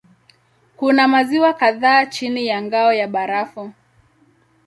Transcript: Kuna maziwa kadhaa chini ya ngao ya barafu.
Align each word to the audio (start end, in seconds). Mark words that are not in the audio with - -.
Kuna 0.77 1.07
maziwa 1.07 1.53
kadhaa 1.53 2.05
chini 2.05 2.47
ya 2.47 2.61
ngao 2.61 2.93
ya 2.93 3.07
barafu. 3.07 3.71